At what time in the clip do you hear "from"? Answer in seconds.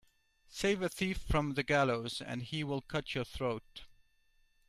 1.19-1.51